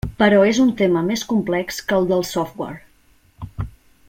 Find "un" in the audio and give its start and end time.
0.63-0.71